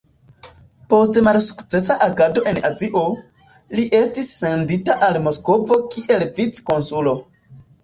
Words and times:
Post 0.93 1.19
malsukcesa 1.27 1.97
agado 2.05 2.45
en 2.53 2.57
Azio, 2.71 3.05
li 3.81 3.87
estis 4.01 4.33
sendita 4.41 4.99
al 5.11 5.23
Moskvo 5.29 5.81
kiel 5.95 6.29
vic-konsulo. 6.41 7.17